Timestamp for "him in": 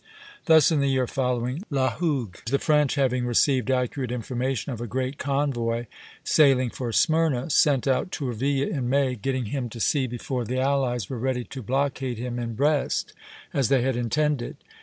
12.17-12.55